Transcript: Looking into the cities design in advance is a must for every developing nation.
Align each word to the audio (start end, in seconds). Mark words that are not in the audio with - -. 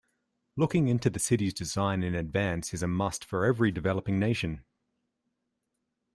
Looking 0.55 0.87
into 0.87 1.11
the 1.11 1.19
cities 1.19 1.53
design 1.53 2.01
in 2.01 2.15
advance 2.15 2.73
is 2.73 2.81
a 2.81 2.87
must 2.87 3.23
for 3.23 3.45
every 3.45 3.71
developing 3.71 4.17
nation. 4.19 4.65